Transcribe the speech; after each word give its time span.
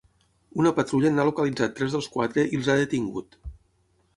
Una 0.61 0.71
patrulla 0.77 1.11
n’ha 1.17 1.25
localitzat 1.27 1.75
tres 1.81 1.93
dels 1.99 2.07
quatre 2.17 2.47
i 2.55 2.61
els 2.61 2.73
ha 2.73 2.79
detingut. 2.81 3.39